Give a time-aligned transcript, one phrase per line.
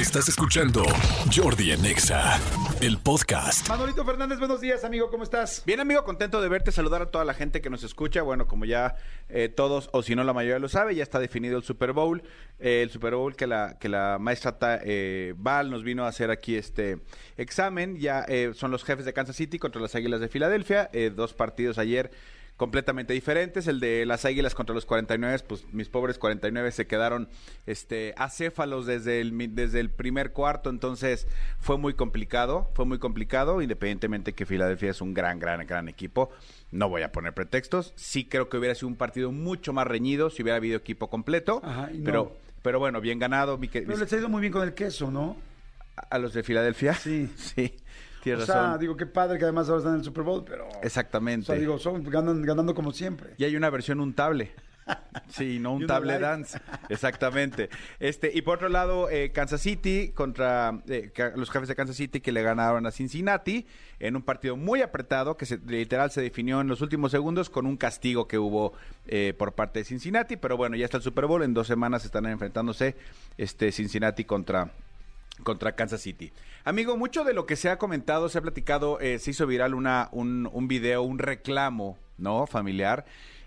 [0.00, 0.82] Estás escuchando
[1.34, 2.40] Jordi en Exa,
[2.80, 3.68] el podcast.
[3.68, 5.62] Manolito Fernández, buenos días, amigo, ¿cómo estás?
[5.66, 8.22] Bien, amigo, contento de verte, saludar a toda la gente que nos escucha.
[8.22, 8.96] Bueno, como ya
[9.28, 12.22] eh, todos, o si no la mayoría lo sabe, ya está definido el Super Bowl.
[12.58, 16.08] Eh, el Super Bowl que la, que la maestra Ta- eh, Val nos vino a
[16.08, 17.00] hacer aquí este
[17.36, 17.98] examen.
[17.98, 20.88] Ya eh, son los jefes de Kansas City contra las Águilas de Filadelfia.
[20.94, 22.10] Eh, dos partidos ayer
[22.60, 23.66] completamente diferentes.
[23.68, 27.26] El de las Águilas contra los 49, pues mis pobres 49 se quedaron
[27.64, 31.26] este, acéfalos desde el, desde el primer cuarto, entonces
[31.58, 36.30] fue muy complicado, fue muy complicado, independientemente que Filadelfia es un gran, gran, gran equipo.
[36.70, 37.94] No voy a poner pretextos.
[37.96, 41.62] Sí creo que hubiera sido un partido mucho más reñido si hubiera habido equipo completo,
[41.64, 42.04] Ajá, no.
[42.04, 43.56] pero, pero bueno, bien ganado.
[43.56, 45.36] mi que- Pero les ha ido muy bien con el queso, ¿no?
[46.10, 46.92] a los de Filadelfia.
[46.92, 47.30] Sí.
[47.36, 47.74] Sí,
[48.22, 48.80] tienes o sea, razón.
[48.80, 50.68] digo, qué padre que además ahora están en el Super Bowl, pero...
[50.82, 51.44] Exactamente.
[51.44, 53.34] O sea, digo, son ganan- ganando como siempre.
[53.38, 54.52] Y hay una versión untable.
[55.28, 56.58] Sí, no un table dance.
[56.88, 57.68] Exactamente.
[58.00, 62.20] Este, y por otro lado, eh, Kansas City contra eh, los jefes de Kansas City
[62.20, 63.66] que le ganaron a Cincinnati
[64.00, 67.66] en un partido muy apretado que se, literal se definió en los últimos segundos con
[67.66, 68.72] un castigo que hubo
[69.06, 70.36] eh, por parte de Cincinnati.
[70.36, 71.44] Pero bueno, ya está el Super Bowl.
[71.44, 72.96] En dos semanas están enfrentándose
[73.38, 74.72] este, Cincinnati contra
[75.42, 76.32] contra Kansas City.
[76.64, 79.74] Amigo, mucho de lo que se ha comentado, se ha platicado, eh, se hizo viral
[79.74, 82.46] una, un, un video, un reclamo, ¿no?
[82.46, 83.04] Familiar,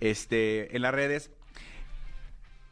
[0.00, 1.30] este, en las redes.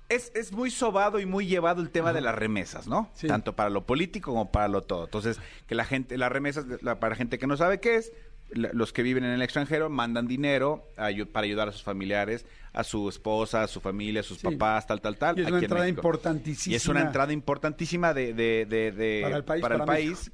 [0.09, 3.09] Es, es muy sobado y muy llevado el tema de las remesas, ¿no?
[3.15, 3.29] Sí.
[3.29, 5.05] Tanto para lo político como para lo todo.
[5.05, 8.13] Entonces, que la gente, las remesas, la- para gente que no sabe qué es,
[8.55, 12.85] los que viven en el extranjero mandan dinero a para ayudar a sus familiares, a
[12.85, 14.47] su esposa, a su familia, a sus Sí.
[14.49, 15.39] papás, tal, tal, tal.
[15.39, 16.73] Y es una en entrada importantísima.
[16.73, 20.31] Y es una entrada importantísima de, de- de- de- Para el país, para el país,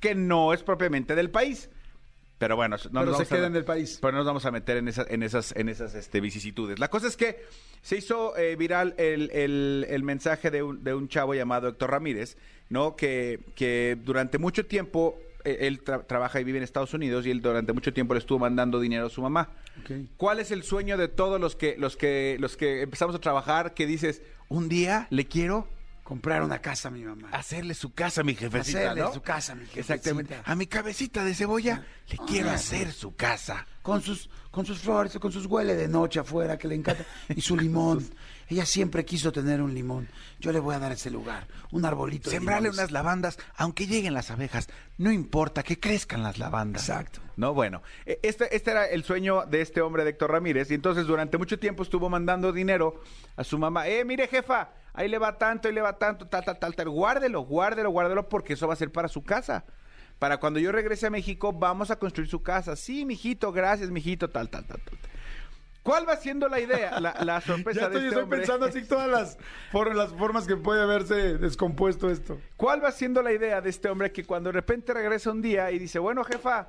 [0.00, 1.68] que no es propiamente del país.
[2.38, 3.98] Pero bueno, no Pero nos se vamos a- queda en el país.
[4.00, 6.78] Pero no nos vamos a meter en, esa- en esas, en esas este, vicisitudes.
[6.78, 7.44] La cosa es que
[7.82, 11.90] se hizo eh, viral el, el- el mensaje de un, de un chavo llamado Héctor
[11.90, 12.38] Ramírez,
[12.70, 12.96] ¿no?
[12.96, 17.40] Que, que durante mucho tiempo él tra- trabaja y vive en Estados Unidos y él
[17.42, 19.50] durante mucho tiempo le estuvo mandando dinero a su mamá.
[20.16, 23.74] ¿Cuál es el sueño de todos los que, los que, los que empezamos a trabajar
[23.74, 25.68] que dices, un día le quiero
[26.10, 27.28] Comprar una casa a mi mamá.
[27.30, 29.14] hacerle su casa a mi jefecita, Hacerle ¿no?
[29.14, 29.94] su casa a mi jefecita.
[29.94, 30.36] Exactamente.
[30.44, 33.64] A mi cabecita de cebolla le quiero Ah, hacer su casa.
[33.80, 37.04] Con sus, con sus flores, con sus huele de noche afuera, que le encanta.
[37.28, 38.04] Y su limón.
[38.48, 40.08] Ella siempre quiso tener un limón.
[40.40, 41.46] Yo le voy a dar ese lugar.
[41.70, 44.68] Un arbolito Sembrarle unas lavandas, aunque lleguen las abejas,
[44.98, 46.82] no importa que crezcan las lavandas.
[46.88, 47.20] Exacto.
[47.36, 50.74] No, bueno, eh, este, este era el sueño de este hombre de Héctor Ramírez, y
[50.74, 53.00] entonces durante mucho tiempo estuvo mandando dinero
[53.36, 53.86] a su mamá.
[53.86, 56.88] Eh, mire, jefa, ahí le va tanto, ahí le va tanto, tal, tal, tal, tal.
[56.88, 59.64] Guárdelo, guárdelo, guárdelo, porque eso va a ser para su casa.
[60.18, 62.76] Para cuando yo regrese a México, vamos a construir su casa.
[62.76, 64.98] Sí, mijito, gracias, mijito, tal, tal, tal, tal.
[65.82, 68.38] ¿Cuál va siendo la idea, la, la sorpresa Ya de estoy, este estoy hombre?
[68.40, 69.38] pensando así todas las,
[69.72, 72.38] for- las formas que puede haberse descompuesto esto.
[72.58, 75.70] ¿Cuál va siendo la idea de este hombre que cuando de repente regresa un día
[75.70, 76.68] y dice, bueno, jefa,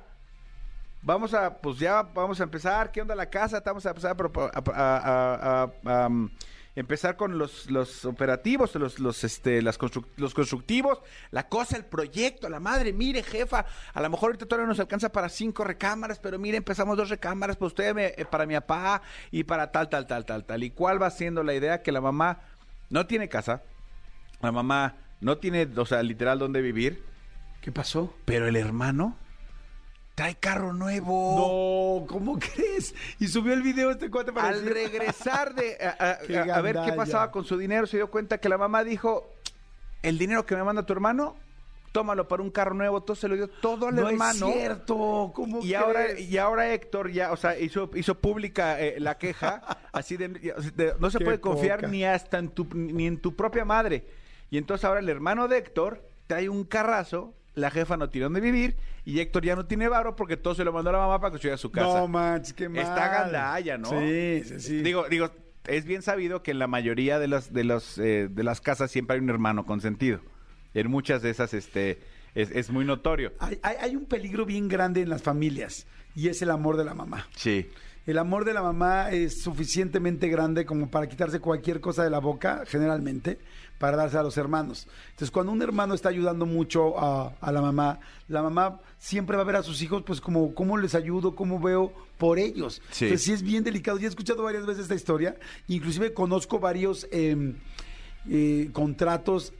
[1.02, 3.62] vamos a, pues ya vamos a empezar, ¿qué onda la casa?
[3.64, 6.30] Vamos a empezar a, a- a- a- um,
[6.74, 9.78] empezar con los, los operativos, los, los, este, las
[10.16, 11.00] los constructivos,
[11.30, 15.12] la cosa, el proyecto, la madre, mire, jefa, a lo mejor ahorita todavía nos alcanza
[15.12, 19.02] para cinco recámaras, pero mire, empezamos dos recámaras para usted, me- eh, para mi papá
[19.30, 20.62] y para tal, tal, tal, tal, tal.
[20.64, 21.82] ¿Y cuál va siendo la idea?
[21.82, 22.40] Que la mamá
[22.88, 23.62] no tiene casa,
[24.40, 27.04] la mamá no tiene, o sea, literal dónde vivir,
[27.60, 28.12] ¿Qué pasó?
[28.24, 29.16] pero el hermano
[30.22, 32.00] trae carro nuevo.
[32.00, 32.94] No, ¿cómo crees?
[33.18, 36.60] Y subió el video este cuate para Al regresar de a, a- Qué a- a
[36.60, 39.28] ver qué pasaba con su dinero, se dio cuenta que la mamá dijo,
[40.02, 41.36] el dinero que me manda tu hermano,
[41.90, 44.48] tómalo para un carro nuevo, todo se lo dio todo al no hermano.
[44.48, 46.30] es cierto, ¿cómo Y ahora, crees?
[46.30, 49.60] y ahora Héctor ya, o sea, hizo, hizo pública eh, la queja,
[49.92, 51.88] así de, de- no se Qué puede confiar poca.
[51.88, 54.06] ni hasta en tu, ni en tu propia madre.
[54.50, 58.40] Y entonces ahora el hermano de Héctor trae un carrazo, la jefa no tiene dónde
[58.40, 61.20] vivir, y Héctor ya no tiene varo porque todo se lo mandó a la mamá
[61.20, 62.00] para construir a su casa.
[62.00, 62.78] No manches, qué mal.
[62.82, 63.88] Está gandalla, ¿no?
[63.90, 64.82] Sí, sí, sí.
[64.82, 65.30] Digo, digo,
[65.66, 68.90] es bien sabido que en la mayoría de las, de los, eh, de las casas
[68.90, 70.20] siempre hay un hermano consentido.
[70.74, 72.00] En muchas de esas, este,
[72.34, 73.32] es, es muy notorio.
[73.38, 76.84] hay, hay- hay un peligro bien grande en las familias y es el amor de
[76.86, 77.26] la mamá.
[77.36, 77.68] Sí.
[78.06, 82.18] El amor de la mamá es suficientemente grande como para quitarse cualquier cosa de la
[82.18, 83.38] boca, generalmente,
[83.78, 84.88] para darse a los hermanos.
[85.10, 89.42] Entonces, cuando un hermano está ayudando mucho a, a la mamá, la mamá siempre va
[89.42, 92.82] a ver a sus hijos, pues, como cómo les ayudo, cómo veo por ellos.
[92.90, 93.06] Sí.
[93.06, 93.98] Entonces, sí es bien delicado.
[93.98, 95.36] Ya he escuchado varias veces esta historia.
[95.68, 97.06] Inclusive conozco varios...
[97.12, 97.54] eh,
[98.28, 99.52] eh, contratos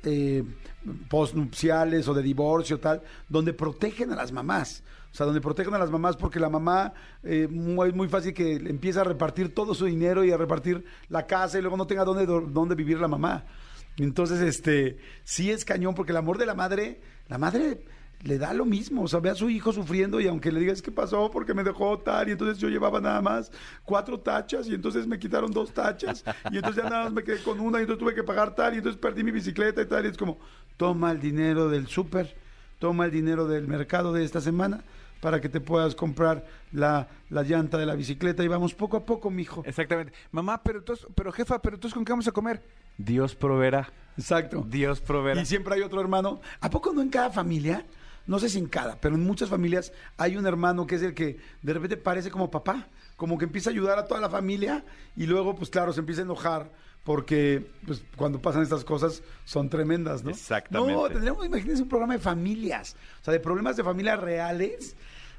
[1.09, 4.83] postnupciales o de divorcio tal, donde protegen a las mamás.
[5.13, 8.55] O sea, donde protegen a las mamás porque la mamá eh, es muy fácil que
[8.55, 12.05] empieza a repartir todo su dinero y a repartir la casa y luego no tenga
[12.05, 13.45] dónde, dónde vivir la mamá.
[13.99, 17.85] Entonces, este, sí es cañón porque el amor de la madre, la madre
[18.25, 20.81] le da lo mismo, o sea, ve a su hijo sufriendo y aunque le digas
[20.81, 23.51] qué pasó porque me dejó tal y entonces yo llevaba nada más
[23.85, 27.43] cuatro tachas y entonces me quitaron dos tachas y entonces ya nada más me quedé
[27.43, 30.05] con una y entonces tuve que pagar tal y entonces perdí mi bicicleta y tal
[30.05, 30.39] y es como,
[30.77, 32.37] toma el dinero del súper,
[32.79, 34.85] toma el dinero del mercado de esta semana
[35.21, 39.05] para que te puedas comprar la, la llanta de la bicicleta y vamos poco a
[39.05, 39.63] poco, mijo.
[39.65, 40.13] Exactamente.
[40.31, 42.63] Mamá, pero entonces, pero jefa, pero entonces ¿con qué vamos a comer?
[42.99, 43.89] Dios proveerá.
[44.17, 44.65] Exacto.
[44.69, 45.41] Dios proveerá.
[45.41, 46.41] Y siempre hay otro hermano.
[46.61, 47.85] ¿A poco no en cada familia?
[48.27, 51.15] No sé si en cada, pero en muchas familias hay un hermano que es el
[51.15, 54.85] que de repente parece como papá, como que empieza a ayudar a toda la familia
[55.17, 56.71] y luego, pues claro, se empieza a enojar
[57.05, 60.31] porque pues, cuando pasan estas cosas son tremendas, ¿no?
[60.31, 60.95] Exactamente.
[60.95, 64.97] No, tendríamos, imagínense un programa de familias, o sea, de problemas de familias reales.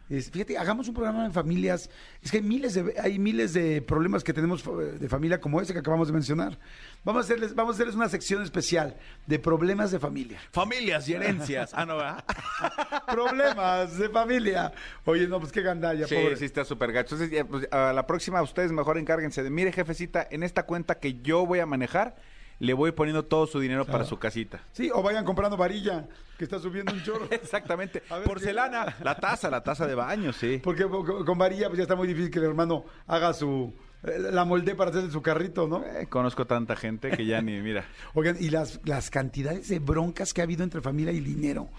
[0.10, 1.90] Es- fíjate, hagamos un programa de familias.
[2.22, 5.60] Es que hay miles de, hay miles de problemas que tenemos eh, de familia como
[5.62, 6.60] ese que acabamos de mencionar.
[7.04, 8.96] Vamos a hacerles, vamos a hacerles una sección especial
[9.28, 10.40] de problemas de familia.
[10.52, 11.72] Familias y herencias.
[11.74, 12.24] Ah, no, ¿verdad?
[13.08, 14.72] problemas de familia.
[15.06, 16.36] Oye, no, pues qué gandalla, Sí, pobre.
[16.38, 17.16] sí está súper gacho.
[17.16, 21.22] Entonces, pues, a la próxima ustedes mejor encárguense de, mire, jefecita, en esta cuenta que
[21.22, 22.16] yo voy a manejar,
[22.64, 24.62] le voy poniendo todo su dinero para su casita.
[24.72, 26.08] Sí, o vayan comprando varilla,
[26.38, 27.28] que está subiendo un chorro.
[27.32, 28.02] Exactamente.
[28.26, 30.62] Porcelana, la taza, la taza de baño, sí.
[30.64, 33.74] Porque con varilla pues ya está muy difícil que el hermano haga su
[34.04, 35.84] eh, la molde para hacer su carrito, ¿no?
[35.86, 37.86] Eh, conozco tanta gente que ya ni, mira.
[38.14, 41.70] Oigan, y las, las cantidades de broncas que ha habido entre familia y dinero.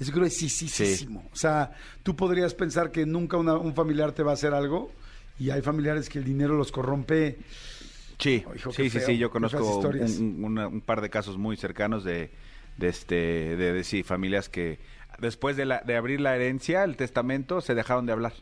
[0.00, 1.28] Es gruesísimo.
[1.32, 1.70] O sea,
[2.02, 4.90] tú podrías pensar que nunca una- un familiar te va a hacer algo
[5.38, 7.38] y hay familiares que el dinero los corrompe.
[8.18, 12.30] Sí, Oh, hijo, sí, sí, sí, yo conozco un, par de casos muy cercanos de,
[12.76, 14.78] de este, de, de, sí, familias que
[15.18, 18.32] después de, la, de abrir la herencia, el testamento, se dejaron de hablar.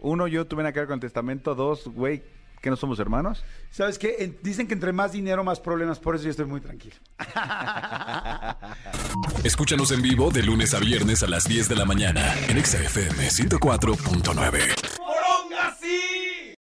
[0.00, 1.54] Uno, yo tuve que ver con el testamento.
[1.54, 2.22] Dos, güey,
[2.60, 3.44] ¿que no somos hermanos?
[3.70, 4.16] ¿Sabes qué?
[4.18, 5.98] En- dicen que entre más dinero, más problemas.
[6.00, 6.96] Por eso yo estoy muy tranquilo.
[9.44, 12.78] Escúchanos en vivo de lunes a viernes a las 10 de la mañana en Exa
[12.82, 14.75] FM 104.9.